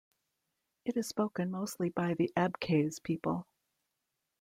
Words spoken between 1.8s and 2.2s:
by